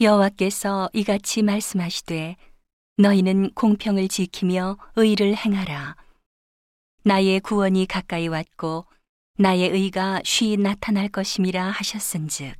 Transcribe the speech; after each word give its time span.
여호와께서 0.00 0.90
이같이 0.92 1.42
말씀하시되 1.42 2.36
너희는 2.98 3.52
공평을 3.54 4.06
지키며 4.06 4.76
의를 4.94 5.36
행하라. 5.36 5.96
나의 7.02 7.40
구원이 7.40 7.86
가까이 7.86 8.28
왔고 8.28 8.86
나의 9.38 9.70
의가 9.70 10.20
쉬 10.24 10.56
나타날 10.56 11.08
것임이라 11.08 11.70
하셨은즉 11.70 12.56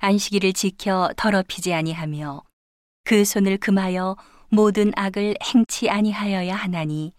안식일을 0.00 0.52
지켜 0.52 1.10
더럽히지 1.16 1.72
아니하며 1.72 2.42
그 3.04 3.24
손을 3.24 3.58
금하여 3.58 4.16
모든 4.48 4.90
악을 4.96 5.36
행치 5.44 5.88
아니하여야 5.90 6.56
하나니 6.56 7.12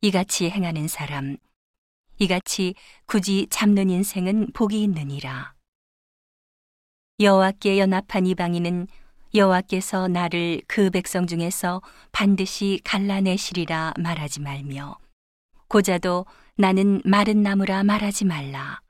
이같이 0.00 0.50
행하는 0.50 0.88
사람 0.88 1.36
이같이 2.18 2.74
굳이 3.06 3.46
잡는 3.50 3.88
인생은 3.88 4.52
복이 4.52 4.82
있느니라. 4.82 5.59
여호와께 7.20 7.78
연합한 7.78 8.24
이방인은 8.26 8.88
여호와께서 9.34 10.08
나를 10.08 10.62
그 10.66 10.88
백성 10.88 11.26
중에서 11.26 11.82
반드시 12.12 12.80
갈라내시리라 12.82 13.92
말하지 13.98 14.40
말며 14.40 14.96
고자도 15.68 16.24
나는 16.56 17.02
마른 17.04 17.42
나무라 17.42 17.84
말하지 17.84 18.24
말라. 18.24 18.80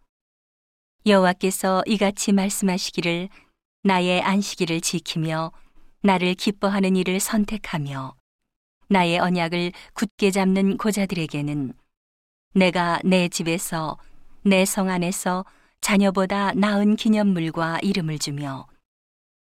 여호와께서 1.07 1.83
이같이 1.87 2.33
말씀하시기를 2.33 3.29
나의 3.83 4.23
안식일을 4.23 4.81
지키며 4.81 5.51
나를 6.03 6.35
기뻐하는 6.35 6.95
일을 6.95 7.19
선택하며 7.19 8.15
나의 8.89 9.19
언약을 9.19 9.73
굳게 9.95 10.31
잡는 10.31 10.77
고자들에게는 10.77 11.73
내가 12.55 13.01
내 13.05 13.29
집에서 13.29 13.99
내 14.43 14.65
성 14.65 14.89
안에서 14.89 15.45
자녀보다 15.81 16.53
나은 16.53 16.97
기념물과 16.97 17.81
이름을 17.83 18.19
주며 18.19 18.67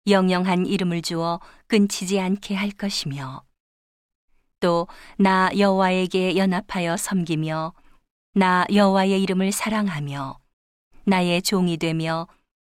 영영한 0.06 0.66
이름을 0.66 1.02
주어 1.02 1.40
끊치지 1.68 2.18
않게 2.20 2.54
할 2.54 2.70
것이며 2.70 3.42
또 4.60 4.86
나 5.16 5.50
여호와에게 5.56 6.36
연합하여 6.36 6.96
섬기며 6.96 7.72
나 8.34 8.66
여호와의 8.72 9.22
이름을 9.22 9.52
사랑하며 9.52 10.38
나의 11.04 11.42
종이 11.42 11.76
되며 11.76 12.26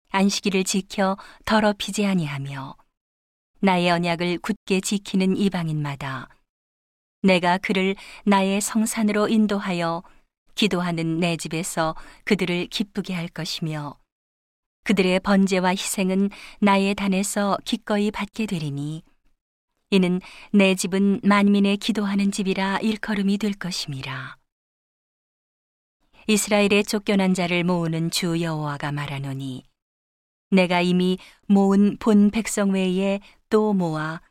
안식일을 0.10 0.64
지켜 0.64 1.18
더럽히지 1.46 2.06
아니하며 2.06 2.76
나의 3.60 3.90
언약을 3.92 4.40
굳게 4.40 4.82
지키는 4.82 5.36
이방인마다 5.36 6.30
내가 7.24 7.58
그를 7.58 7.96
나의 8.26 8.62
성산으로 8.62 9.28
인도하여 9.28 10.04
기도하는 10.58 11.20
내 11.20 11.38
집에서 11.38 11.96
그들을 12.26 12.66
기쁘게 12.68 13.14
할 13.14 13.28
것이며 13.28 13.98
그들의 14.84 15.20
번제와 15.20 15.70
희생은 15.70 16.32
나의 16.60 16.96
단에서 16.96 17.58
기꺼이 17.64 18.10
받게 18.10 18.48
되리니 18.48 19.04
이는 19.92 20.20
내 20.52 20.76
집은 20.76 21.22
만민의 21.24 21.78
기도하는 21.78 22.32
집이라 22.32 22.80
일컬음이 22.80 23.38
될 23.38 23.54
것임이라. 23.54 24.38
이스라엘의 26.28 26.84
쫓겨난 26.86 27.34
자를 27.34 27.64
모으는 27.64 28.10
주 28.10 28.42
여호와가 28.42 28.92
말하노니 28.92 29.64
내가 30.50 30.82
이미 30.82 31.20
모은 31.48 31.98
본 32.00 32.32
백성 32.32 32.72
외에 32.72 33.20
또 33.50 33.74
모아 33.74 34.22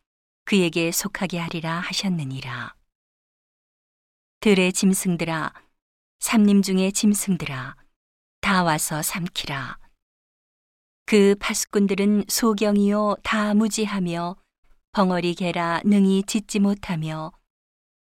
그에게 0.45 0.91
속하게 0.91 1.39
하리라 1.39 1.79
하셨느니라. 1.81 2.75
들의 4.41 4.73
짐승들아 4.73 5.66
삼림 6.19 6.63
중의 6.63 6.93
짐승들아 6.93 7.77
다 8.41 8.63
와서 8.63 9.03
삼키라. 9.03 9.79
그 11.05 11.37
파수꾼들은 11.39 12.25
소경이요 12.29 13.17
다 13.23 13.55
무지하며 13.55 14.37
벙어리 14.93 15.35
개라 15.35 15.83
능히 15.85 16.25
짓지 16.25 16.59
못하며 16.59 17.33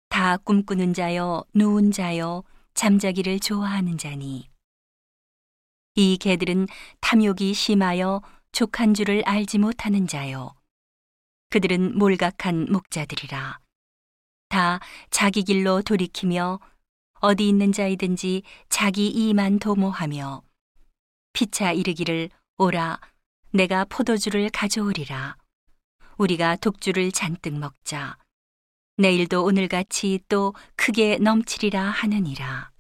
다 0.10 0.36
꿈꾸는 0.38 0.94
자요 0.94 1.44
누운 1.54 1.92
자요 1.92 2.44
잠자기를 2.74 3.40
좋아하는 3.40 3.98
자니. 3.98 4.50
이 5.96 6.18
개들은 6.18 6.68
탐욕이 7.02 7.54
심하여 7.54 8.22
족한 8.52 8.94
줄을 8.94 9.24
알지 9.26 9.58
못하는 9.58 10.08
자요. 10.08 10.54
그들은 11.50 11.98
몰각한 11.98 12.68
목자들이라. 12.72 13.60
다 14.50 14.80
자기 15.10 15.44
길로 15.44 15.82
돌이키며 15.82 16.60
어디 17.22 17.48
있는 17.48 17.72
자이든지 17.72 18.42
자기 18.68 19.08
이만 19.08 19.60
도모하며 19.60 20.42
피차 21.34 21.72
이르기를 21.72 22.30
오라 22.58 23.00
내가 23.52 23.86
포도주를 23.86 24.50
가져오리라. 24.50 25.38
우리가 26.18 26.56
독주를 26.56 27.12
잔뜩 27.12 27.54
먹자. 27.58 28.18
내일도 28.98 29.44
오늘같이 29.44 30.20
또 30.30 30.54
크게 30.76 31.18
넘치리라 31.18 31.82
하느니라 31.82 32.71